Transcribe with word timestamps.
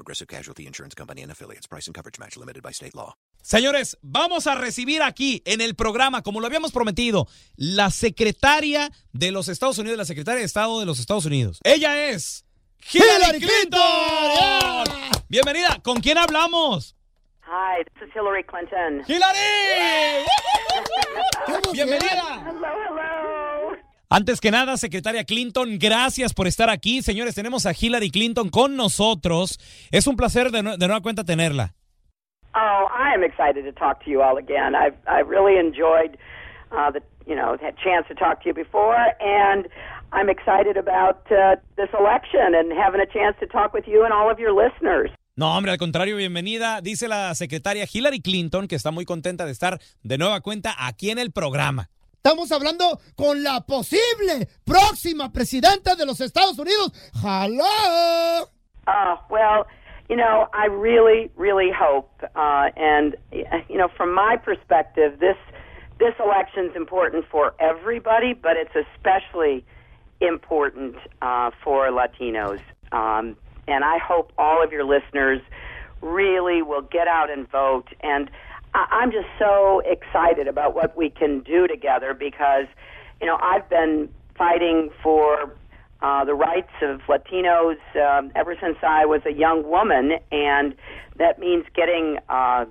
Progressive 0.00 0.26
Casualty 0.26 0.66
Insurance 0.66 0.94
Company 0.94 1.22
and 1.22 1.30
affiliates. 1.30 1.66
Price 1.66 1.86
and 1.86 1.94
coverage 1.94 2.18
match 2.18 2.38
limited 2.38 2.62
by 2.62 2.72
state 2.72 2.94
law. 2.94 3.12
Señores, 3.42 3.98
vamos 4.00 4.46
a 4.46 4.54
recibir 4.54 5.02
aquí 5.02 5.42
en 5.44 5.60
el 5.60 5.74
programa, 5.74 6.22
como 6.22 6.40
lo 6.40 6.46
habíamos 6.46 6.72
prometido, 6.72 7.26
la 7.56 7.90
secretaria 7.90 8.90
de 9.12 9.30
los 9.30 9.48
Estados 9.48 9.76
Unidos, 9.78 9.98
la 9.98 10.06
secretaria 10.06 10.40
de 10.40 10.46
Estado 10.46 10.80
de 10.80 10.86
los 10.86 10.98
Estados 11.00 11.26
Unidos. 11.26 11.60
Ella 11.64 12.08
es 12.08 12.46
Hillary 12.92 13.40
Clinton. 13.40 14.84
Bienvenida. 15.28 15.80
¿Con 15.82 16.00
quién 16.00 16.16
hablamos? 16.16 16.96
Hi, 17.42 17.84
this 17.84 18.08
is 18.08 18.14
Hillary 18.14 18.44
Clinton. 18.44 19.04
¡Hillary! 19.06 20.24
Bienvenida. 21.72 22.09
Antes 24.12 24.40
que 24.40 24.50
nada, 24.50 24.76
secretaria 24.76 25.22
Clinton, 25.22 25.78
gracias 25.78 26.34
por 26.34 26.48
estar 26.48 26.68
aquí. 26.68 27.00
Señores, 27.00 27.36
tenemos 27.36 27.64
a 27.64 27.70
Hillary 27.70 28.10
Clinton 28.10 28.48
con 28.48 28.74
nosotros. 28.74 29.60
Es 29.92 30.08
un 30.08 30.16
placer 30.16 30.50
de, 30.50 30.62
de 30.62 30.86
nueva 30.88 31.00
cuenta 31.00 31.22
tenerla. 31.22 31.74
Oh, 32.56 32.88
I 32.90 33.14
am 33.14 33.22
excited 33.22 33.64
to 33.64 33.72
talk 33.72 34.04
to 34.04 34.10
you 34.10 34.20
all 34.20 34.36
again. 34.36 34.74
I've 34.74 34.96
I 35.06 35.22
really 35.22 35.56
enjoyed 35.60 36.18
uh, 36.72 36.90
the 36.90 37.00
you 37.24 37.36
know 37.36 37.56
that 37.58 37.76
chance 37.78 38.08
to 38.08 38.16
talk 38.16 38.42
to 38.42 38.48
you 38.48 38.52
before, 38.52 38.98
and 39.20 39.68
I'm 40.10 40.28
excited 40.28 40.76
about 40.76 41.30
uh, 41.30 41.60
this 41.76 41.90
election 41.94 42.56
and 42.58 42.72
having 42.72 43.00
a 43.00 43.06
chance 43.06 43.36
to 43.38 43.46
talk 43.46 43.72
with 43.72 43.86
you 43.86 44.02
and 44.02 44.12
all 44.12 44.28
of 44.28 44.40
your 44.40 44.52
listeners. 44.52 45.12
No, 45.36 45.54
hombre, 45.54 45.70
al 45.70 45.78
contrario, 45.78 46.16
bienvenida. 46.16 46.80
Dice 46.80 47.06
la 47.06 47.32
secretaria 47.36 47.86
Hillary 47.86 48.20
Clinton 48.20 48.66
que 48.66 48.74
está 48.74 48.90
muy 48.90 49.04
contenta 49.04 49.46
de 49.46 49.52
estar 49.52 49.78
de 50.02 50.18
nueva 50.18 50.40
cuenta 50.40 50.74
aquí 50.76 51.10
en 51.10 51.20
el 51.20 51.30
programa. 51.30 51.90
Estamos 52.22 52.52
hablando 52.52 53.00
con 53.16 53.42
la 53.42 53.62
posible 53.62 54.46
próxima 54.66 55.32
presidenta 55.32 55.94
de 55.94 56.04
los 56.04 56.20
Estados 56.20 56.58
Unidos. 56.58 56.92
¡Jalá! 57.14 58.42
Uh, 58.86 59.16
well, 59.30 59.66
you 60.10 60.16
know, 60.16 60.46
I 60.52 60.66
really, 60.66 61.30
really 61.38 61.70
hope, 61.72 62.10
uh, 62.36 62.68
and 62.76 63.16
you 63.32 63.78
know, 63.78 63.88
from 63.96 64.12
my 64.12 64.36
perspective, 64.36 65.18
this 65.18 65.38
this 65.98 66.12
election's 66.22 66.76
important 66.76 67.24
for 67.30 67.54
everybody, 67.58 68.34
but 68.34 68.58
it's 68.58 68.76
especially 68.76 69.64
important 70.20 70.96
uh, 71.22 71.52
for 71.64 71.88
Latinos. 71.88 72.60
Um, 72.92 73.34
and 73.66 73.82
I 73.82 73.96
hope 73.96 74.34
all 74.36 74.62
of 74.62 74.72
your 74.72 74.84
listeners 74.84 75.40
really 76.02 76.60
will 76.60 76.82
get 76.82 77.08
out 77.08 77.30
and 77.30 77.50
vote. 77.50 77.88
And 78.02 78.30
I'm 78.74 79.10
just 79.10 79.28
so 79.38 79.82
excited 79.84 80.48
about 80.48 80.74
what 80.74 80.96
we 80.96 81.10
can 81.10 81.40
do 81.40 81.66
together 81.66 82.14
because, 82.14 82.66
you 83.20 83.26
know, 83.26 83.38
I've 83.42 83.68
been 83.68 84.08
fighting 84.36 84.90
for 85.02 85.52
uh, 86.02 86.24
the 86.24 86.34
rights 86.34 86.72
of 86.82 87.00
Latinos 87.08 87.76
um, 87.96 88.30
ever 88.34 88.56
since 88.60 88.78
I 88.82 89.04
was 89.06 89.22
a 89.26 89.32
young 89.32 89.68
woman, 89.68 90.12
and 90.32 90.74
that 91.18 91.38
means 91.38 91.64
getting 91.74 92.18
uh, 92.28 92.64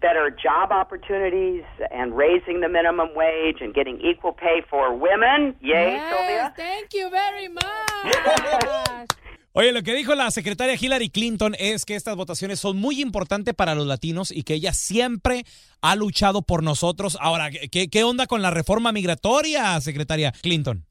better 0.00 0.30
job 0.30 0.72
opportunities 0.72 1.62
and 1.90 2.16
raising 2.16 2.60
the 2.60 2.68
minimum 2.68 3.10
wage 3.14 3.58
and 3.60 3.72
getting 3.72 4.00
equal 4.00 4.32
pay 4.32 4.62
for 4.68 4.92
women. 4.94 5.54
Yay, 5.60 6.02
Sylvia. 6.10 6.52
thank 6.56 6.92
you 6.92 7.08
very 7.10 7.48
much. 7.48 9.08
Oye, 9.54 9.70
lo 9.72 9.82
que 9.82 9.92
dijo 9.94 10.14
la 10.14 10.30
secretaria 10.30 10.76
Hillary 10.80 11.10
Clinton 11.10 11.52
es 11.58 11.84
que 11.84 11.94
estas 11.94 12.16
votaciones 12.16 12.58
son 12.58 12.78
muy 12.78 13.02
importantes 13.02 13.52
para 13.52 13.74
los 13.74 13.86
latinos 13.86 14.32
y 14.32 14.44
que 14.44 14.54
ella 14.54 14.72
siempre 14.72 15.44
ha 15.82 15.94
luchado 15.94 16.40
por 16.40 16.62
nosotros. 16.62 17.18
Ahora, 17.20 17.50
¿qué, 17.50 17.90
qué 17.90 18.02
onda 18.02 18.26
con 18.26 18.40
la 18.40 18.50
reforma 18.50 18.92
migratoria, 18.92 19.78
secretaria 19.82 20.32
Clinton? 20.42 20.86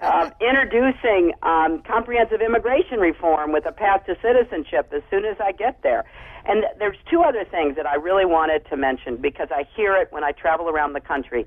uh, 0.00 0.30
introducing 0.40 1.34
um, 1.42 1.82
comprehensive 1.82 2.40
immigration 2.40 3.00
reform 3.00 3.52
with 3.52 3.66
a 3.66 3.72
path 3.72 4.06
to 4.06 4.14
citizenship 4.22 4.90
as 4.96 5.02
soon 5.10 5.26
as 5.26 5.36
I 5.38 5.52
get 5.52 5.82
there. 5.82 6.06
And 6.46 6.62
th- 6.62 6.72
there's 6.78 6.96
two 7.10 7.20
other 7.20 7.44
things 7.44 7.76
that 7.76 7.84
I 7.84 7.96
really 7.96 8.24
wanted 8.24 8.64
to 8.70 8.78
mention 8.78 9.18
because 9.20 9.48
I 9.50 9.64
hear 9.76 9.94
it 9.94 10.08
when 10.10 10.24
I 10.24 10.32
travel 10.32 10.70
around 10.70 10.94
the 10.94 11.02
country. 11.02 11.44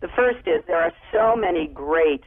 The 0.00 0.08
first 0.16 0.46
is 0.46 0.64
there 0.66 0.80
are 0.80 0.94
so 1.12 1.36
many 1.36 1.66
great 1.66 2.22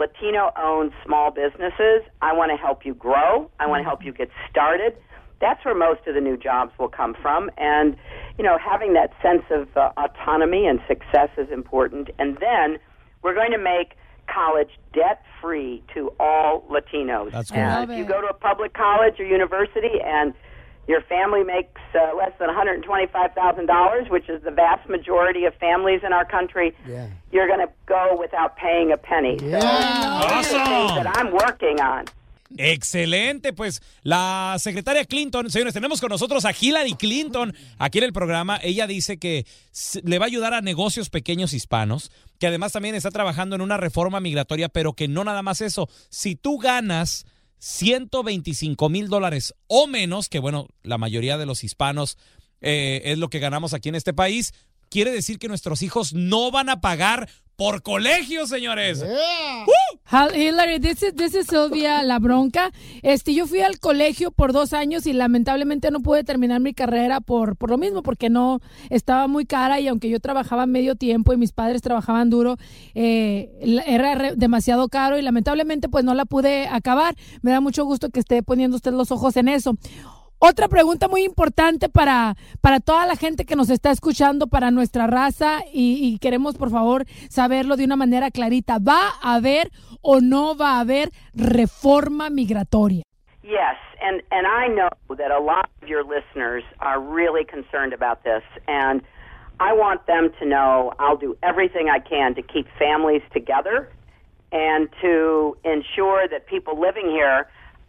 Latino 0.00 0.50
owned 0.56 0.92
small 1.04 1.30
businesses. 1.30 2.02
I 2.22 2.32
want 2.32 2.50
to 2.50 2.56
help 2.56 2.84
you 2.86 2.94
grow. 2.94 3.50
I 3.60 3.66
want 3.66 3.80
to 3.80 3.84
help 3.84 4.02
you 4.04 4.12
get 4.12 4.30
started. 4.50 4.96
That's 5.40 5.64
where 5.64 5.74
most 5.74 6.06
of 6.06 6.14
the 6.14 6.20
new 6.20 6.36
jobs 6.36 6.72
will 6.78 6.88
come 6.88 7.14
from. 7.20 7.50
And, 7.58 7.96
you 8.38 8.44
know, 8.44 8.58
having 8.58 8.94
that 8.94 9.12
sense 9.22 9.42
of 9.50 9.68
uh, 9.76 9.92
autonomy 9.96 10.66
and 10.66 10.80
success 10.88 11.28
is 11.36 11.50
important. 11.50 12.10
And 12.18 12.36
then 12.40 12.78
we're 13.22 13.34
going 13.34 13.52
to 13.52 13.58
make 13.58 13.94
college 14.26 14.70
debt 14.94 15.22
free 15.40 15.82
to 15.94 16.12
all 16.18 16.64
Latinos. 16.70 17.32
That's 17.32 17.50
And 17.50 17.88
cool. 17.88 17.94
if 17.94 17.98
you 17.98 18.04
go 18.04 18.20
to 18.20 18.28
a 18.28 18.34
public 18.34 18.74
college 18.74 19.18
or 19.18 19.24
university 19.24 20.00
and 20.04 20.32
your 20.88 21.02
family 21.02 21.44
makes 21.44 21.80
uh, 21.94 22.16
less 22.16 22.32
than 22.38 22.48
$125,000, 22.48 24.10
which 24.10 24.28
is 24.28 24.42
the 24.42 24.50
vast 24.50 24.88
majority 24.88 25.44
of 25.44 25.54
families 25.54 26.00
in 26.04 26.12
our 26.12 26.24
country, 26.24 26.74
Yeah. 26.88 27.06
you're 27.32 27.46
going 27.46 27.60
to 27.66 27.72
go 27.86 28.16
without 28.18 28.56
paying 28.56 28.92
a 28.92 28.96
penny. 28.96 29.38
So, 29.38 29.46
Yeah. 29.46 29.60
things 30.42 30.52
Awesome. 30.52 31.04
that 31.04 31.16
I'm 31.16 31.30
working 31.32 31.80
on. 31.80 32.04
Excelente, 32.58 33.52
pues 33.52 33.80
la 34.02 34.56
secretaria 34.58 35.04
Clinton, 35.04 35.48
señores, 35.50 35.72
tenemos 35.72 36.00
con 36.00 36.08
nosotros 36.10 36.44
a 36.44 36.50
Hillary 36.50 36.94
Clinton 36.94 37.54
aquí 37.78 37.98
en 37.98 38.04
el 38.04 38.12
programa. 38.12 38.58
Ella 38.60 38.88
dice 38.88 39.18
que 39.18 39.46
le 40.02 40.18
va 40.18 40.24
a 40.24 40.26
ayudar 40.26 40.52
a 40.54 40.60
negocios 40.60 41.10
pequeños 41.10 41.52
hispanos, 41.52 42.10
que 42.40 42.48
además 42.48 42.72
también 42.72 42.96
está 42.96 43.12
trabajando 43.12 43.54
en 43.54 43.62
una 43.62 43.76
reforma 43.76 44.18
migratoria, 44.18 44.68
pero 44.68 44.94
que 44.94 45.06
no 45.06 45.22
nada 45.22 45.42
más 45.42 45.60
eso. 45.60 45.88
Si 46.08 46.34
tú 46.34 46.58
ganas 46.58 47.24
125 47.60 48.88
mil 48.88 49.08
dólares 49.08 49.54
o 49.68 49.86
menos, 49.86 50.28
que 50.28 50.38
bueno, 50.40 50.66
la 50.82 50.98
mayoría 50.98 51.38
de 51.38 51.46
los 51.46 51.62
hispanos 51.62 52.18
eh, 52.60 53.02
es 53.04 53.18
lo 53.18 53.30
que 53.30 53.38
ganamos 53.38 53.74
aquí 53.74 53.88
en 53.88 53.94
este 53.94 54.12
país, 54.12 54.52
quiere 54.88 55.12
decir 55.12 55.38
que 55.38 55.48
nuestros 55.48 55.82
hijos 55.82 56.12
no 56.12 56.50
van 56.50 56.68
a 56.68 56.80
pagar 56.80 57.28
por 57.60 57.82
colegio, 57.82 58.46
señores. 58.46 59.00
Yeah. 59.00 59.66
Hal- 60.10 60.34
Hillary, 60.34 60.80
this 60.80 61.02
is, 61.02 61.14
this 61.14 61.34
is 61.34 61.46
Sylvia 61.46 62.02
La 62.02 62.18
Bronca. 62.18 62.70
Este, 63.02 63.34
yo 63.34 63.46
fui 63.46 63.60
al 63.60 63.78
colegio 63.78 64.30
por 64.32 64.54
dos 64.54 64.72
años 64.72 65.06
y 65.06 65.12
lamentablemente 65.12 65.90
no 65.90 66.00
pude 66.00 66.24
terminar 66.24 66.60
mi 66.60 66.72
carrera 66.72 67.20
por, 67.20 67.56
por 67.56 67.68
lo 67.68 67.76
mismo, 67.76 68.02
porque 68.02 68.30
no 68.30 68.60
estaba 68.88 69.26
muy 69.26 69.44
cara 69.44 69.78
y 69.78 69.88
aunque 69.88 70.08
yo 70.08 70.20
trabajaba 70.20 70.64
medio 70.64 70.94
tiempo 70.96 71.34
y 71.34 71.36
mis 71.36 71.52
padres 71.52 71.82
trabajaban 71.82 72.30
duro, 72.30 72.56
eh, 72.94 73.50
la- 73.62 73.82
era 73.82 74.14
re- 74.14 74.36
demasiado 74.36 74.88
caro 74.88 75.18
y 75.18 75.22
lamentablemente 75.22 75.90
pues 75.90 76.02
no 76.02 76.14
la 76.14 76.24
pude 76.24 76.66
acabar. 76.66 77.14
Me 77.42 77.50
da 77.50 77.60
mucho 77.60 77.84
gusto 77.84 78.08
que 78.08 78.20
esté 78.20 78.42
poniendo 78.42 78.76
usted 78.76 78.92
los 78.92 79.10
ojos 79.12 79.36
en 79.36 79.48
eso. 79.48 79.76
Otra 80.42 80.68
pregunta 80.68 81.06
muy 81.06 81.22
importante 81.22 81.90
para, 81.90 82.34
para 82.62 82.80
toda 82.80 83.04
la 83.04 83.14
gente 83.14 83.44
que 83.44 83.56
nos 83.56 83.68
está 83.68 83.90
escuchando, 83.90 84.46
para 84.46 84.70
nuestra 84.70 85.06
raza, 85.06 85.58
y, 85.70 85.98
y 86.00 86.18
queremos 86.18 86.56
por 86.56 86.70
favor 86.70 87.04
saberlo 87.28 87.76
de 87.76 87.84
una 87.84 87.96
manera 87.96 88.30
clarita. 88.30 88.78
¿Va 88.78 89.10
a 89.20 89.34
haber 89.34 89.68
o 90.00 90.22
no 90.22 90.56
va 90.56 90.78
a 90.78 90.80
haber 90.80 91.10
reforma 91.34 92.30
migratoria? 92.30 93.02
Yes, 93.42 93.76
and 94.00 94.22
and 94.30 94.46
I 94.46 94.68
know 94.68 94.88
that 95.14 95.30
a 95.30 95.38
lot 95.38 95.68
of 95.82 95.88
your 95.88 96.04
listeners 96.04 96.64
are 96.78 96.98
really 96.98 97.44
concerned 97.44 97.92
about 97.92 98.22
this, 98.22 98.42
and 98.66 99.02
I 99.60 99.74
want 99.74 100.06
them 100.06 100.32
to 100.38 100.46
know 100.46 100.94
I'll 100.98 101.18
do 101.18 101.36
everything 101.42 101.90
I 101.90 102.00
can 102.00 102.34
to 102.36 102.42
keep 102.42 102.66
families 102.78 103.22
together 103.30 103.90
and 104.52 104.88
to 105.02 105.58
ensure 105.64 106.26
that 106.28 106.46
people 106.46 106.80
living 106.80 107.10
here 107.10 107.46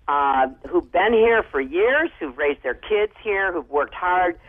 uh, 0.08 0.48
who've 0.70 0.92
been 0.92 1.14
here 1.14 1.44
for 1.52 1.62
years, 1.62 2.10
who've 2.20 2.38
raised 2.38 2.64
their 2.64 2.74
kids 2.74 3.14
here, 3.24 3.54
who've 3.54 3.70
worked 3.70 3.94
hard, 3.94 4.40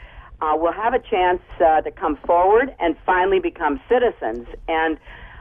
uh, 0.40 0.56
will 0.56 0.72
have 0.72 0.92
a 0.94 0.98
chance 0.98 1.40
uh, 1.64 1.80
to 1.82 1.90
come 1.90 2.16
forward 2.26 2.74
and 2.80 2.96
finally 3.06 3.38
become 3.38 3.80
citizens. 3.88 4.46
And 4.68 4.98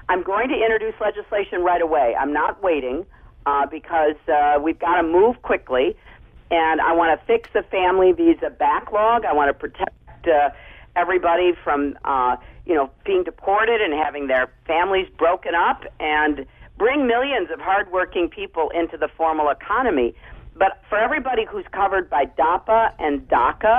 I'm 0.09 0.23
going 0.23 0.49
to 0.49 0.55
introduce 0.55 0.93
legislation 0.99 1.63
right 1.63 1.81
away. 1.81 2.15
I'm 2.19 2.33
not 2.33 2.61
waiting 2.61 3.05
uh, 3.45 3.65
because 3.65 4.15
uh, 4.27 4.59
we've 4.61 4.77
got 4.77 5.01
to 5.01 5.03
move 5.03 5.41
quickly. 5.41 5.95
And 6.51 6.81
I 6.81 6.93
want 6.93 7.19
to 7.19 7.25
fix 7.25 7.49
the 7.53 7.63
family 7.63 8.11
visa 8.11 8.49
backlog. 8.49 9.25
I 9.25 9.33
want 9.33 9.49
to 9.49 9.53
protect 9.53 10.27
uh, 10.27 10.49
everybody 10.95 11.53
from, 11.63 11.97
uh, 12.03 12.35
you 12.65 12.75
know, 12.75 12.91
being 13.05 13.23
deported 13.23 13.81
and 13.81 13.93
having 13.93 14.27
their 14.27 14.51
families 14.67 15.07
broken 15.17 15.55
up 15.55 15.83
and 15.99 16.45
bring 16.83 16.99
millions 17.15 17.47
of 17.55 17.59
hardworking 17.69 18.25
people 18.39 18.65
into 18.81 18.95
the 19.03 19.09
formal 19.19 19.47
economy. 19.59 20.09
But 20.63 20.71
for 20.89 20.97
everybody 21.07 21.43
who's 21.51 21.67
covered 21.81 22.05
by 22.15 22.23
DAPA 22.41 22.81
and 23.05 23.13
DACA, 23.35 23.75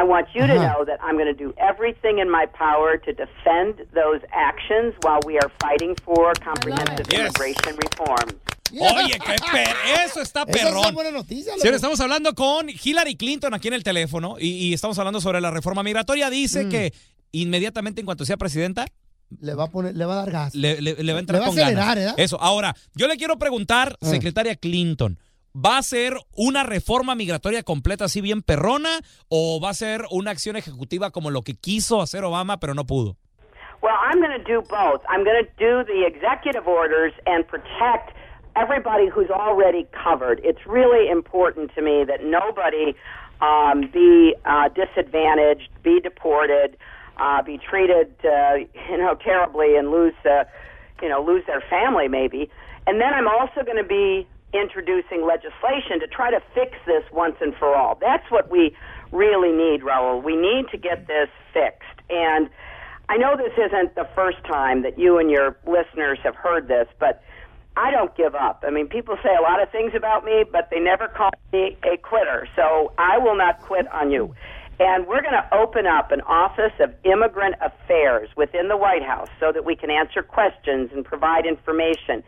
I 0.00 0.02
want 0.12 0.26
you 0.36 0.44
to 0.46 0.54
Uh-huh. 0.54 0.66
know 0.68 0.80
that 0.90 0.98
I'm 1.06 1.16
going 1.20 1.32
to 1.36 1.40
do 1.46 1.50
everything 1.70 2.14
in 2.24 2.28
my 2.38 2.44
power 2.64 2.90
to 3.06 3.10
defend 3.24 3.72
those 4.00 4.20
actions 4.50 4.88
while 5.04 5.20
we 5.28 5.34
are 5.42 5.50
fighting 5.64 5.92
for 6.06 6.24
comprehensive 6.48 7.06
Yes. 7.10 7.18
immigration 7.20 7.72
reform. 7.86 8.28
Oye, 8.98 9.16
qué 9.26 9.36
per 9.56 9.74
eso 10.04 10.20
está 10.20 10.42
Esa 10.42 10.58
es 10.58 10.64
una 10.72 10.80
perrón. 10.82 10.94
buena 10.94 11.10
noticia. 11.12 11.52
Señores, 11.56 11.76
estamos 11.82 12.00
hablando 12.00 12.34
con 12.34 12.68
Hillary 12.68 13.14
Clinton 13.16 13.54
aquí 13.54 13.68
en 13.68 13.74
el 13.74 13.84
teléfono 13.84 14.36
y, 14.38 14.48
y 14.68 14.74
estamos 14.74 14.98
hablando 14.98 15.20
sobre 15.20 15.40
la 15.40 15.50
reforma 15.50 15.82
migratoria. 15.82 16.30
Dice 16.30 16.64
Mm. 16.64 16.70
que 16.70 16.92
inmediatamente 17.32 18.00
en 18.00 18.06
cuanto 18.06 18.24
sea 18.24 18.36
presidenta, 18.36 18.84
Le 19.40 19.54
va 19.54 19.64
a 19.64 19.70
poner, 19.70 19.94
le 19.96 20.04
va 20.04 20.14
a 20.14 20.16
dar 20.24 20.30
gas. 20.30 20.54
le, 20.54 20.80
le- 20.80 20.94
le 21.02 21.12
va 21.12 21.18
a 21.18 21.20
entrar 21.20 21.36
Le 21.36 21.40
va 21.40 21.46
a 21.46 21.48
con 21.50 21.58
acelerar, 21.58 21.96
ganas. 21.98 22.12
¿eh? 22.18 22.22
Eso. 22.22 22.40
Ahora, 22.40 22.74
yo 22.94 23.08
le 23.08 23.16
quiero 23.16 23.38
preguntar, 23.38 23.96
Ah. 24.00 24.06
secretaria 24.06 24.54
Clinton, 24.56 25.18
¿va 25.54 25.78
a 25.78 25.82
ser 25.82 26.14
una 26.36 26.62
reforma 26.62 27.14
migratoria 27.14 27.62
completa 27.62 28.04
así 28.04 28.20
bien 28.20 28.42
perrona 28.42 29.00
o 29.28 29.60
va 29.60 29.70
a 29.70 29.74
ser 29.74 30.04
una 30.10 30.30
acción 30.30 30.56
ejecutiva 30.56 31.10
como 31.10 31.30
lo 31.30 31.42
que 31.42 31.54
quiso 31.54 32.00
hacer 32.00 32.22
Obama 32.24 32.58
pero 32.60 32.74
no 32.74 32.84
pudo? 32.86 33.16
Well, 33.82 33.94
I'm 34.10 34.20
going 34.20 34.32
to 34.32 34.44
do 34.44 34.62
both. 34.62 35.02
I'm 35.08 35.22
going 35.24 35.44
to 35.44 35.50
do 35.58 35.84
the 35.84 36.06
executive 36.06 36.66
orders 36.66 37.12
and 37.26 37.44
protect 37.46 38.14
everybody 38.56 39.08
who's 39.08 39.30
already 39.30 39.86
covered. 39.92 40.40
It's 40.42 40.64
really 40.66 41.10
important 41.10 41.72
to 41.74 41.82
me 41.82 42.04
that 42.06 42.20
nobody 42.24 42.94
um, 43.40 43.90
be 43.92 44.34
uh, 44.46 44.68
disadvantaged, 44.74 45.68
be 45.82 46.00
deported, 46.00 46.76
uh, 47.18 47.42
be 47.42 47.58
treated, 47.58 48.14
uh, 48.24 48.54
you 48.90 48.98
know, 48.98 49.14
terribly, 49.22 49.76
and 49.76 49.90
lose, 49.90 50.14
uh, 50.24 50.44
you 51.02 51.08
know, 51.08 51.22
lose 51.22 51.44
their 51.46 51.62
family 51.68 52.08
maybe. 52.08 52.50
And 52.86 53.00
then 53.00 53.12
I'm 53.12 53.28
also 53.28 53.62
going 53.64 53.82
to 53.82 53.88
be 53.88 54.26
introducing 54.54 55.26
legislation 55.26 56.00
to 56.00 56.06
try 56.06 56.30
to 56.30 56.40
fix 56.54 56.72
this 56.86 57.02
once 57.12 57.36
and 57.40 57.54
for 57.56 57.74
all. 57.74 57.98
That's 58.00 58.30
what 58.30 58.50
we 58.50 58.76
really 59.12 59.52
need, 59.52 59.82
Raul. 59.82 60.22
We 60.22 60.36
need 60.36 60.66
to 60.70 60.78
get 60.78 61.06
this 61.06 61.28
fixed. 61.52 62.00
And 62.08 62.48
I 63.08 63.16
know 63.16 63.36
this 63.36 63.52
isn't 63.58 63.94
the 63.94 64.08
first 64.14 64.38
time 64.44 64.82
that 64.82 64.98
you 64.98 65.18
and 65.18 65.30
your 65.30 65.56
listeners 65.66 66.18
have 66.22 66.34
heard 66.34 66.68
this, 66.68 66.88
but 66.98 67.22
I 67.76 67.90
don't 67.90 68.14
give 68.16 68.34
up. 68.34 68.64
I 68.66 68.70
mean, 68.70 68.88
people 68.88 69.16
say 69.22 69.30
a 69.38 69.42
lot 69.42 69.62
of 69.62 69.70
things 69.70 69.92
about 69.94 70.24
me, 70.24 70.44
but 70.50 70.68
they 70.70 70.80
never 70.80 71.08
call 71.08 71.30
me 71.52 71.76
a 71.84 71.96
quitter. 71.98 72.48
So 72.56 72.92
I 72.98 73.18
will 73.18 73.36
not 73.36 73.60
quit 73.60 73.86
on 73.92 74.10
you. 74.10 74.34
And 74.78 75.06
we're 75.06 75.22
going 75.22 75.32
to 75.32 75.48
open 75.54 75.86
up 75.86 76.12
an 76.12 76.20
Office 76.22 76.72
of 76.80 76.92
Immigrant 77.04 77.54
Affairs 77.62 78.28
within 78.36 78.68
the 78.68 78.76
White 78.76 79.02
House 79.02 79.28
so 79.40 79.50
that 79.52 79.64
we 79.64 79.74
can 79.74 79.90
answer 79.90 80.22
questions 80.22 80.90
and 80.94 81.04
provide 81.04 81.46
information. 81.46 82.22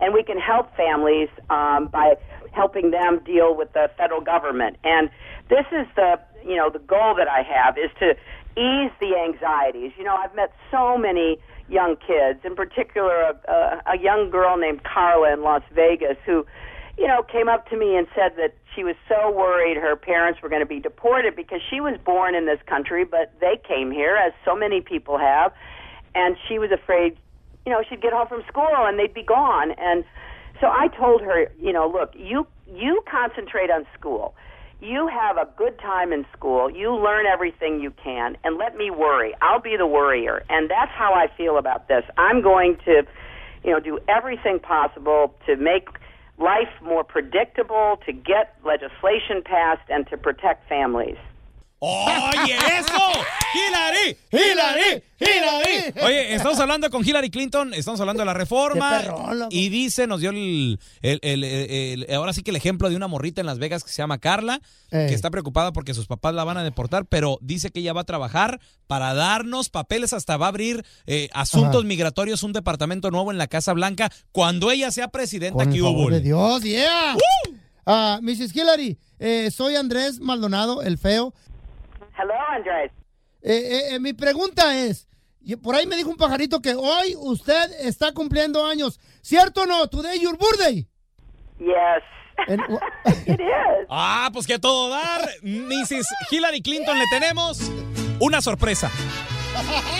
And 0.00 0.12
we 0.12 0.24
can 0.24 0.38
help 0.38 0.76
families 0.76 1.28
um, 1.48 1.86
by 1.86 2.14
helping 2.50 2.90
them 2.90 3.20
deal 3.24 3.56
with 3.56 3.72
the 3.72 3.88
federal 3.96 4.20
government. 4.20 4.76
And 4.82 5.10
this 5.48 5.64
is 5.70 5.86
the, 5.94 6.18
you 6.44 6.56
know, 6.56 6.70
the 6.70 6.80
goal 6.80 7.14
that 7.16 7.28
I 7.28 7.42
have 7.42 7.78
is 7.78 7.90
to 8.00 8.16
ease 8.58 8.90
the 9.00 9.16
anxieties. 9.16 9.92
You 9.96 10.04
know, 10.04 10.16
I've 10.16 10.34
met 10.34 10.52
so 10.70 10.98
many 10.98 11.38
young 11.68 11.96
kids, 11.96 12.40
in 12.44 12.56
particular 12.56 13.14
a, 13.14 13.34
a, 13.50 13.82
a 13.94 13.98
young 13.98 14.28
girl 14.30 14.56
named 14.56 14.82
Carla 14.82 15.32
in 15.32 15.42
Las 15.42 15.62
Vegas 15.72 16.16
who, 16.26 16.44
you 16.98 17.06
know, 17.06 17.22
came 17.22 17.48
up 17.48 17.68
to 17.70 17.76
me 17.76 17.96
and 17.96 18.06
said 18.14 18.32
that 18.36 18.54
she 18.74 18.84
was 18.84 18.96
so 19.08 19.30
worried 19.62 19.76
her 19.76 19.96
parents 19.96 20.40
were 20.42 20.48
going 20.48 20.60
to 20.60 20.66
be 20.66 20.80
deported 20.80 21.36
because 21.36 21.60
she 21.70 21.80
was 21.80 21.98
born 22.04 22.34
in 22.34 22.46
this 22.46 22.58
country, 22.66 23.04
but 23.04 23.32
they 23.40 23.60
came 23.66 23.90
here, 23.90 24.16
as 24.16 24.32
so 24.44 24.56
many 24.56 24.80
people 24.80 25.18
have, 25.18 25.52
and 26.14 26.36
she 26.48 26.58
was 26.58 26.70
afraid, 26.72 27.16
you 27.64 27.72
know, 27.72 27.82
she'd 27.88 28.02
get 28.02 28.12
home 28.12 28.28
from 28.28 28.42
school 28.48 28.68
and 28.70 28.98
they'd 28.98 29.14
be 29.14 29.22
gone. 29.22 29.72
And 29.78 30.04
so 30.60 30.66
I 30.66 30.88
told 30.88 31.22
her, 31.22 31.50
you 31.60 31.72
know, 31.72 31.88
look, 31.88 32.12
you 32.14 32.46
you 32.66 33.02
concentrate 33.10 33.70
on 33.70 33.86
school. 33.98 34.34
You 34.80 35.06
have 35.06 35.36
a 35.36 35.46
good 35.56 35.78
time 35.78 36.12
in 36.12 36.24
school. 36.36 36.70
You 36.70 36.94
learn 36.94 37.26
everything 37.26 37.80
you 37.80 37.92
can, 38.02 38.36
and 38.42 38.56
let 38.56 38.76
me 38.76 38.90
worry. 38.90 39.34
I'll 39.40 39.60
be 39.60 39.76
the 39.76 39.86
worrier, 39.86 40.42
and 40.48 40.70
that's 40.70 40.90
how 40.90 41.12
I 41.12 41.28
feel 41.36 41.58
about 41.58 41.88
this. 41.88 42.02
I'm 42.16 42.42
going 42.42 42.78
to, 42.86 43.02
you 43.62 43.70
know, 43.70 43.78
do 43.78 43.98
everything 44.08 44.58
possible 44.58 45.34
to 45.46 45.56
make 45.56 45.88
life 46.38 46.70
more 46.82 47.04
predictable, 47.04 47.98
to 48.06 48.12
get 48.12 48.56
legislation 48.64 49.42
passed, 49.44 49.88
and 49.88 50.06
to 50.08 50.16
protect 50.16 50.68
families. 50.68 51.18
¡Oye, 51.84 52.54
eso! 52.78 52.92
¡Hillary! 53.54 54.16
¡Hillary! 54.30 55.02
¡Hillary! 55.18 56.00
Oye, 56.06 56.34
estamos 56.36 56.60
hablando 56.60 56.88
con 56.90 57.04
Hillary 57.04 57.28
Clinton, 57.28 57.74
estamos 57.74 57.98
hablando 58.00 58.20
de 58.20 58.26
la 58.26 58.34
reforma. 58.34 59.00
Qué 59.00 59.06
perrón, 59.06 59.48
y 59.50 59.68
dice, 59.68 60.06
nos 60.06 60.20
dio 60.20 60.30
el, 60.30 60.78
el- 61.02 61.42
el- 61.44 62.06
ahora 62.14 62.32
sí 62.34 62.44
que 62.44 62.50
el 62.52 62.56
ejemplo 62.56 62.88
de 62.88 62.94
una 62.94 63.08
morrita 63.08 63.40
en 63.40 63.48
Las 63.48 63.58
Vegas 63.58 63.82
que 63.82 63.90
se 63.90 63.96
llama 64.00 64.18
Carla, 64.18 64.60
Ey. 64.92 65.08
que 65.08 65.14
está 65.14 65.28
preocupada 65.32 65.72
porque 65.72 65.92
sus 65.92 66.06
papás 66.06 66.34
la 66.34 66.44
van 66.44 66.56
a 66.56 66.62
deportar, 66.62 67.04
pero 67.06 67.38
dice 67.40 67.70
que 67.70 67.80
ella 67.80 67.92
va 67.92 68.02
a 68.02 68.04
trabajar 68.04 68.60
para 68.86 69.12
darnos 69.12 69.68
papeles, 69.68 70.12
hasta 70.12 70.36
va 70.36 70.46
a 70.46 70.50
abrir 70.50 70.84
eh, 71.06 71.30
asuntos 71.32 71.80
Ajá. 71.80 71.88
migratorios, 71.88 72.44
un 72.44 72.52
departamento 72.52 73.10
nuevo 73.10 73.32
en 73.32 73.38
la 73.38 73.48
Casa 73.48 73.72
Blanca, 73.72 74.08
cuando 74.30 74.70
ella 74.70 74.92
sea 74.92 75.08
presidenta. 75.08 75.64
Con 75.64 75.72
que 75.72 75.82
hubo. 75.82 76.08
de 76.10 76.20
Dios, 76.20 76.62
yeah. 76.62 77.16
Ah, 77.84 78.20
Mrs. 78.22 78.54
Hillary, 78.54 78.98
eh, 79.18 79.50
soy 79.50 79.74
Andrés 79.74 80.20
Maldonado, 80.20 80.82
el 80.82 80.96
feo. 80.96 81.34
Hello, 82.16 82.34
Andres. 82.54 82.90
Eh, 83.42 83.52
eh, 83.90 83.94
eh, 83.94 83.98
mi 84.00 84.12
pregunta 84.12 84.76
es, 84.78 85.08
y 85.40 85.56
por 85.56 85.74
ahí 85.74 85.86
me 85.86 85.96
dijo 85.96 86.10
un 86.10 86.16
pajarito 86.16 86.60
que 86.60 86.74
hoy 86.74 87.14
usted 87.18 87.72
está 87.80 88.12
cumpliendo 88.12 88.64
años. 88.64 89.00
¿Cierto 89.22 89.62
o 89.62 89.66
no? 89.66 89.88
Today 89.88 90.20
your 90.20 90.36
birthday. 90.38 90.86
Yes, 91.58 92.02
En- 92.48 92.60
it 93.26 93.40
is. 93.40 93.86
Ah, 93.88 94.30
pues 94.32 94.46
que 94.46 94.54
a 94.54 94.58
todo 94.60 94.88
dar, 94.90 95.28
Mrs. 95.42 96.06
Hillary 96.30 96.62
Clinton 96.62 96.98
le 96.98 97.04
tenemos 97.10 97.58
una 98.20 98.40
sorpresa. 98.40 98.90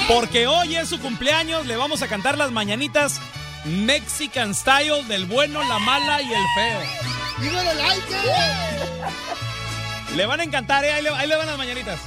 Porque 0.08 0.46
hoy 0.46 0.76
es 0.76 0.88
su 0.88 1.00
cumpleaños, 1.00 1.66
le 1.66 1.76
vamos 1.76 2.02
a 2.02 2.08
cantar 2.08 2.38
las 2.38 2.50
mañanitas 2.52 3.20
Mexican 3.64 4.54
Style 4.54 5.04
del 5.08 5.26
bueno, 5.26 5.62
la 5.68 5.78
mala 5.78 6.22
y 6.22 6.32
el 6.32 6.44
feo. 6.54 6.80
Dígale 7.40 7.74
like. 7.74 8.02
Le 10.16 10.26
van 10.26 10.40
a 10.40 10.42
encantar, 10.42 10.84
¿eh? 10.84 10.92
Ahí 10.92 11.02
le, 11.02 11.08
ahí 11.08 11.26
le 11.26 11.36
van 11.36 11.46
las 11.46 11.56
mañanitas. 11.56 11.98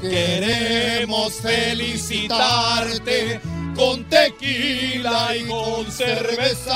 Queremos 0.00 1.34
felicitarte 1.34 3.40
con 3.76 4.02
tequila 4.08 5.36
y 5.36 5.46
con 5.46 5.92
cerveza. 5.92 6.74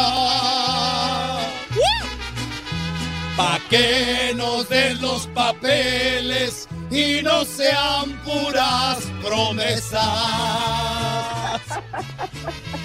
Pa' 3.36 3.58
que 3.68 4.32
nos 4.36 4.68
den 4.68 5.02
los 5.02 5.26
papeles 5.28 6.68
y 6.90 7.22
no 7.22 7.44
sean 7.44 8.12
puras 8.24 8.98
promesas. 9.20 10.00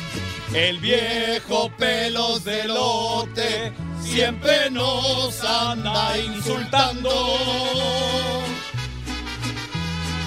El 0.54 0.80
viejo 0.80 1.72
pelos 1.78 2.44
de 2.44 2.66
lote 2.66 3.72
siempre 4.02 4.70
nos 4.70 5.42
anda 5.44 6.18
insultando. 6.18 7.10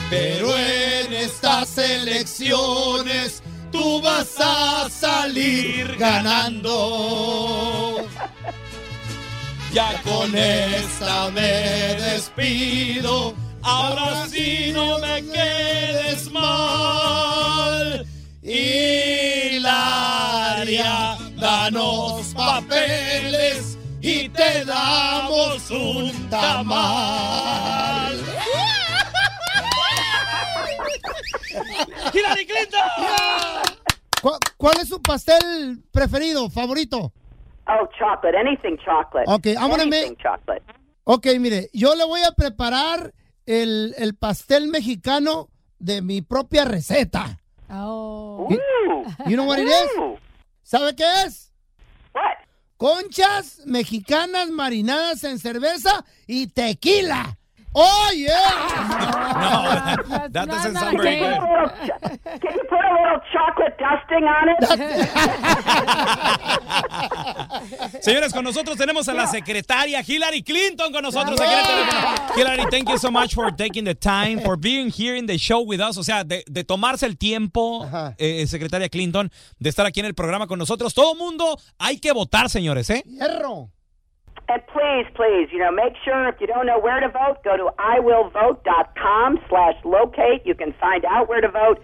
Pero 0.08 0.56
en 0.56 1.12
estas 1.12 1.76
elecciones 1.76 3.42
tú 3.70 4.00
vas 4.00 4.34
a 4.40 4.88
salir 4.88 5.94
ganando. 5.96 7.98
Ya 9.74 10.00
con 10.02 10.34
esta 10.34 11.30
me 11.30 11.96
despido. 12.00 13.34
Ahora 13.62 14.26
sí 14.30 14.70
no 14.72 14.98
me 14.98 15.22
quedes 15.22 15.63
danos 21.70 22.34
papeles 22.34 23.78
y 24.02 24.28
te 24.28 24.64
damos 24.66 25.70
un 25.70 26.28
tamal. 26.28 28.20
¡Hillary 32.12 32.46
Clinton! 32.46 32.80
¿Cuál 34.58 34.74
es 34.80 34.88
su 34.88 35.00
pastel 35.00 35.82
preferido, 35.90 36.48
favorito? 36.50 37.12
Oh, 37.66 37.88
chocolate. 37.98 38.36
Anything 38.36 38.76
chocolate. 38.78 39.24
Okay, 39.30 39.54
I'm 39.54 39.70
gonna 39.70 39.82
Anything 39.84 40.10
make- 40.12 40.22
chocolate. 40.22 40.62
Ok, 41.04 41.26
mire, 41.38 41.70
yo 41.72 41.94
le 41.94 42.04
voy 42.04 42.20
a 42.22 42.32
preparar 42.32 43.12
el, 43.46 43.94
el 43.98 44.14
pastel 44.16 44.68
mexicano 44.68 45.48
de 45.78 46.02
mi 46.02 46.20
propia 46.22 46.64
receta. 46.66 47.38
Oh. 47.70 48.48
You- 48.50 48.58
You 49.26 49.36
know 49.36 49.44
what 49.46 49.58
it 49.58 49.66
is? 49.68 49.90
Ooh. 49.98 50.18
¿Sabe 50.62 50.94
qué 50.96 51.04
es? 51.26 51.52
Conchas 52.84 53.62
mexicanas 53.64 54.50
marinadas 54.50 55.24
en 55.24 55.38
cerveza 55.38 56.04
y 56.26 56.48
tequila. 56.48 57.38
Oh, 57.74 58.10
yeah. 58.14 58.30
No, 59.34 59.62
that, 60.08 60.32
that 60.32 60.46
No, 60.46 60.54
doesn't 60.54 60.76
sound 60.76 60.96
very 60.96 61.16
good. 61.18 61.38
Can 62.40 62.52
you 62.54 62.64
put 62.68 62.84
a 62.84 62.92
little 62.94 63.20
chocolate 63.32 63.76
dusting 63.78 64.24
on 64.24 64.48
it? 64.48 64.58
Señores, 68.02 68.32
con 68.32 68.44
nosotros 68.44 68.76
tenemos 68.76 69.08
a 69.08 69.14
la 69.14 69.26
secretaria 69.26 70.02
Hillary 70.06 70.42
Clinton 70.42 70.92
con 70.92 71.02
nosotros. 71.02 71.38
Hillary, 72.36 72.64
thank 72.70 72.88
you 72.88 72.98
so 72.98 73.10
much 73.10 73.34
for 73.34 73.50
taking 73.50 73.84
the 73.84 73.94
time, 73.94 74.40
for 74.40 74.56
being 74.56 74.90
here 74.90 75.16
in 75.16 75.26
the 75.26 75.36
show 75.38 75.60
with 75.62 75.80
us. 75.80 75.96
O 75.98 76.02
sea, 76.04 76.24
de, 76.24 76.44
de 76.46 76.64
tomarse 76.64 77.06
el 77.06 77.16
tiempo, 77.16 77.84
Ajá. 77.84 78.14
eh, 78.18 78.46
secretaria 78.46 78.88
Clinton, 78.88 79.30
de 79.58 79.70
estar 79.70 79.86
aquí 79.86 80.00
en 80.00 80.06
el 80.06 80.14
programa 80.14 80.46
con 80.46 80.58
nosotros. 80.58 80.94
Todo 80.94 81.14
mundo 81.14 81.58
hay 81.78 81.98
que 81.98 82.12
votar, 82.12 82.48
señores, 82.50 82.90
¿eh? 82.90 83.02
Hierro. 83.06 83.70
And 84.48 84.62
please, 84.66 85.06
please, 85.14 85.48
you 85.52 85.58
know, 85.58 85.72
make 85.72 85.94
sure 86.04 86.28
if 86.28 86.40
you 86.40 86.46
don't 86.46 86.66
know 86.66 86.78
where 86.78 87.00
to 87.00 87.08
vote, 87.08 87.38
go 87.44 87.56
to 87.56 87.70
iwillvote.com 87.78 89.38
slash 89.48 89.74
locate. 89.84 90.44
You 90.44 90.54
can 90.54 90.74
find 90.80 91.04
out 91.04 91.28
where 91.28 91.40
to 91.40 91.48
vote. 91.48 91.82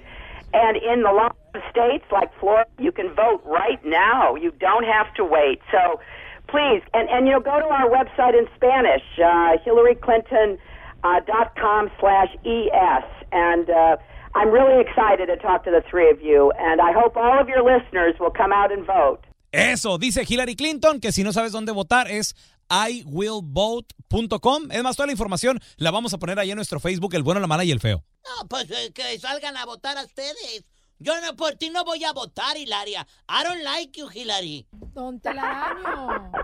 And 0.52 0.76
in 0.76 1.02
the 1.02 1.12
lot 1.12 1.36
of 1.54 1.62
states 1.70 2.04
like 2.12 2.30
Florida, 2.38 2.68
you 2.78 2.92
can 2.92 3.14
vote 3.14 3.40
right 3.44 3.82
now. 3.84 4.34
You 4.34 4.52
don't 4.60 4.84
have 4.84 5.12
to 5.14 5.24
wait. 5.24 5.60
So 5.70 6.00
please, 6.48 6.82
and, 6.92 7.08
and 7.08 7.26
you 7.26 7.32
know, 7.32 7.40
go 7.40 7.58
to 7.60 7.66
our 7.66 7.88
website 7.88 8.38
in 8.38 8.46
Spanish, 8.56 9.02
uh, 9.18 9.56
hillaryclinton.com 9.64 10.58
uh, 11.02 11.20
dot 11.26 11.56
com 11.56 11.90
slash 11.98 12.28
ES. 12.44 13.04
And 13.32 13.70
uh, 13.70 13.96
I'm 14.34 14.50
really 14.50 14.80
excited 14.80 15.26
to 15.26 15.36
talk 15.36 15.64
to 15.64 15.70
the 15.70 15.82
three 15.88 16.10
of 16.10 16.20
you. 16.20 16.52
And 16.58 16.80
I 16.80 16.92
hope 16.92 17.16
all 17.16 17.40
of 17.40 17.48
your 17.48 17.62
listeners 17.62 18.14
will 18.20 18.30
come 18.30 18.52
out 18.52 18.72
and 18.72 18.84
vote. 18.84 19.24
Eso, 19.52 19.98
dice 19.98 20.24
Hillary 20.28 20.54
Clinton, 20.56 21.00
que 21.00 21.12
si 21.12 21.24
no 21.24 21.32
sabes 21.32 21.52
dónde 21.52 21.72
votar 21.72 22.10
es 22.10 22.34
iwillvote.com. 22.70 24.70
Es 24.70 24.82
más, 24.82 24.96
toda 24.96 25.06
la 25.06 25.12
información 25.12 25.60
la 25.76 25.90
vamos 25.90 26.14
a 26.14 26.18
poner 26.18 26.38
ahí 26.38 26.50
en 26.50 26.56
nuestro 26.56 26.78
Facebook, 26.80 27.14
El 27.14 27.22
Bueno, 27.22 27.40
la 27.40 27.46
Mala 27.46 27.64
y 27.64 27.70
el 27.72 27.80
Feo. 27.80 28.04
No, 28.24 28.48
pues 28.48 28.70
eh, 28.70 28.92
que 28.94 29.18
salgan 29.18 29.56
a 29.56 29.64
votar 29.66 29.98
a 29.98 30.04
ustedes. 30.04 30.64
Yo 30.98 31.18
no, 31.22 31.34
por 31.34 31.54
ti 31.54 31.70
no 31.70 31.84
voy 31.84 32.04
a 32.04 32.12
votar, 32.12 32.56
Hilaria. 32.56 33.06
I 33.28 33.42
don't 33.42 33.62
like 33.64 33.98
you, 33.98 34.08
Hillary. 34.08 34.66
Don 34.94 35.20
Telaraño. 35.20 36.30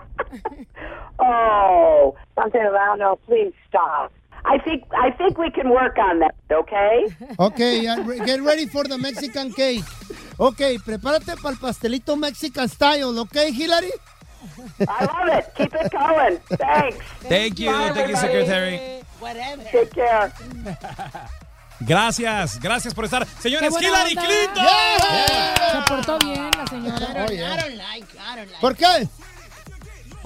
Oh, 1.18 2.14
something 2.34 2.60
around. 2.60 2.98
No, 2.98 3.16
please 3.26 3.52
stop. 3.68 4.12
I 4.44 4.58
think 4.58 4.84
I 4.92 5.10
think 5.16 5.38
we 5.38 5.50
can 5.50 5.70
work 5.70 5.96
on 5.98 6.18
that. 6.20 6.34
Okay. 6.50 7.06
Okay, 7.38 7.80
yeah, 7.82 7.96
re- 8.04 8.20
get 8.26 8.42
ready 8.42 8.66
for 8.66 8.84
the 8.84 8.98
Mexican 8.98 9.52
cake. 9.52 9.84
Okay, 10.38 10.78
prepárate 10.78 11.36
para 11.36 11.50
el 11.54 11.58
pastelito 11.58 12.16
Mexican 12.16 12.68
style, 12.68 13.18
okay, 13.18 13.52
Hillary? 13.52 13.90
I 14.80 15.04
love 15.06 15.38
it. 15.38 15.46
Keep 15.56 15.74
it 15.74 15.90
going. 15.92 16.38
Thanks. 16.58 16.98
Thank 17.28 17.58
you, 17.58 17.70
Bye, 17.72 17.90
thank 17.94 18.08
you. 18.10 18.16
Secretary. 18.16 18.80
Whatever. 19.18 19.64
Take 19.72 19.90
care. 19.94 20.32
Gracias, 21.80 22.58
gracias 22.60 22.94
por 22.94 23.04
estar. 23.04 23.26
Señores, 23.38 23.74
Hillary 23.80 24.16
onda, 24.16 24.24
Clinton. 24.24 24.66
Se 25.72 25.82
portó 25.88 26.18
bien 26.18 26.50
la 26.56 26.66
señora. 26.66 26.96
I 26.96 27.14
don't, 27.14 27.30
Oh, 27.30 27.32
yeah. 27.32 27.54
I 27.54 27.56
don't 27.56 27.76
like, 27.76 28.06
I 28.18 28.36
don't 28.36 28.50
like. 28.50 28.60
¿Por 28.60 28.76
qué? 28.76 29.08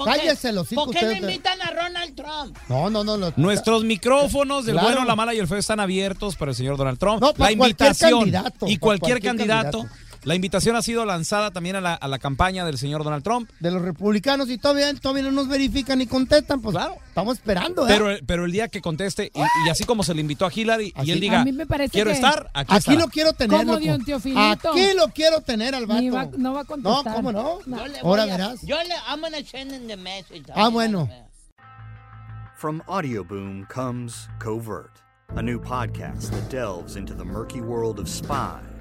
¿Por 0.04 0.12
qué- 0.14 0.21
Cállese 0.21 0.52
los 0.52 0.66
¿Por 0.69 0.90
qué 0.90 1.02
no 1.04 1.12
invitan 1.12 1.61
a 1.61 1.71
Ronald 1.73 2.14
Trump? 2.14 2.57
No, 2.69 2.88
no, 2.88 3.04
no. 3.04 3.33
Nuestros 3.37 3.85
micrófonos 3.85 4.64
del 4.64 4.75
Claro. 4.76 4.88
bueno, 4.88 5.04
la 5.04 5.14
mala 5.14 5.35
y 5.35 5.38
el 5.38 5.47
feo 5.47 5.59
están 5.59 5.78
abiertos 5.78 6.37
para 6.37 6.52
el 6.52 6.57
señor 6.57 6.76
Donald 6.78 6.99
Trump. 6.99 7.21
No, 7.21 7.35
para 7.35 7.50
la 7.50 7.57
cualquier 7.59 7.88
invitación 7.88 8.19
candidato, 8.21 8.66
y 8.66 8.78
cualquier, 8.78 9.21
cualquier 9.21 9.23
candidato, 9.37 9.78
candidato. 9.80 10.10
La 10.25 10.35
invitación 10.35 10.77
ha 10.77 10.83
sido 10.83 11.07
lanzada 11.07 11.50
también 11.50 11.77
a 11.77 11.81
la, 11.81 11.95
a 11.95 12.07
la 12.07 12.19
campaña 12.19 12.65
del 12.67 12.77
señor 12.77 13.03
Donald 13.05 13.25
Trump. 13.25 13.49
De 13.59 13.71
los 13.71 13.81
republicanos 13.81 14.50
y 14.50 14.59
todavía, 14.59 14.93
todavía 14.95 15.23
no 15.25 15.31
nos 15.31 15.49
verifican 15.49 15.99
ni 15.99 16.07
contestan, 16.07 16.61
pues 16.61 16.77
Claro. 16.77 16.97
estamos 17.09 17.39
esperando, 17.39 17.89
¿eh? 17.89 17.93
Pero, 17.97 18.09
pero 18.27 18.45
el 18.45 18.53
día 18.53 18.69
que 18.69 18.83
conteste, 18.83 19.33
y, 19.35 19.41
y 19.67 19.71
así 19.71 19.85
como 19.85 20.03
se 20.03 20.12
le 20.15 20.21
invitó 20.21 20.45
a 20.45 20.50
Hillary, 20.55 20.93
y 21.05 21.11
él 21.11 21.21
diga, 21.21 21.41
A 21.41 21.45
mí 21.45 21.53
me 21.53 21.67
parece 21.67 21.93
quiero 21.93 22.11
que- 22.11 22.17
estar, 22.17 22.50
aquí, 22.53 22.75
Aquí 22.75 22.79
estará". 22.79 22.99
lo 22.99 23.09
quiero 23.09 23.33
tener, 23.33 23.59
Como. 23.61 23.79
Dion 23.79 24.05
Teofilito. 24.05 24.41
Aquí 24.73 24.95
lo 24.95 25.09
quiero 25.09 25.41
tener 25.41 25.75
al 25.75 25.87
vato. 25.87 26.11
Va- 26.12 26.29
no 26.37 26.53
va 26.53 26.61
a 26.61 26.65
contestar. 26.65 27.05
No, 27.07 27.15
¿cómo 27.15 27.33
no? 27.33 27.59
Ahora 28.03 28.25
a- 28.25 28.27
verás. 28.27 28.61
Yo 28.62 28.77
le, 28.83 28.95
I'm 29.09 29.21
gonna 29.23 29.39
send 29.45 29.89
the 29.89 29.97
message. 29.97 30.45
Ah, 30.55 30.69
bueno. 30.69 31.09
From 32.57 32.83
Audioboom 32.89 33.65
comes 33.69 34.29
Covert, 34.39 34.91
a 35.35 35.41
new 35.43 35.59
podcast 35.59 36.31
that 36.31 36.50
delves 36.50 36.97
into 36.97 37.15
the 37.15 37.25
murky 37.25 37.62
world 37.62 37.99
of 37.99 38.07
spies, 38.07 38.67